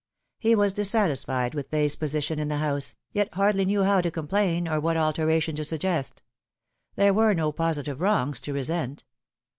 [0.39, 4.67] He was dissatisfied with Fay's position in the house, yet hardly knew how to complain
[4.67, 6.23] or what alteration to suggest.
[6.95, 9.05] There were no positive wrongs to resent.